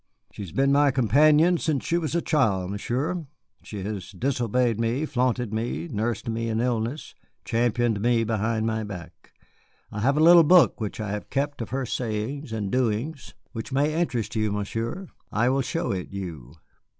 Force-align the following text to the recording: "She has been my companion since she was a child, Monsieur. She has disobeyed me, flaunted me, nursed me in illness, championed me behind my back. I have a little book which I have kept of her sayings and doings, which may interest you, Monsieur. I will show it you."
"She 0.31 0.41
has 0.41 0.51
been 0.51 0.71
my 0.71 0.89
companion 0.89 1.59
since 1.59 1.85
she 1.85 1.99
was 1.99 2.15
a 2.15 2.23
child, 2.23 2.71
Monsieur. 2.71 3.27
She 3.61 3.83
has 3.83 4.09
disobeyed 4.09 4.79
me, 4.79 5.05
flaunted 5.05 5.53
me, 5.53 5.87
nursed 5.89 6.27
me 6.27 6.49
in 6.49 6.59
illness, 6.59 7.13
championed 7.45 8.01
me 8.01 8.23
behind 8.23 8.65
my 8.65 8.83
back. 8.83 9.31
I 9.91 9.99
have 9.99 10.17
a 10.17 10.23
little 10.23 10.43
book 10.43 10.81
which 10.81 10.99
I 10.99 11.11
have 11.11 11.29
kept 11.29 11.61
of 11.61 11.69
her 11.69 11.85
sayings 11.85 12.51
and 12.51 12.71
doings, 12.71 13.35
which 13.51 13.71
may 13.71 13.93
interest 13.93 14.35
you, 14.35 14.51
Monsieur. 14.51 15.05
I 15.31 15.49
will 15.49 15.61
show 15.61 15.91
it 15.91 16.09
you." 16.11 16.55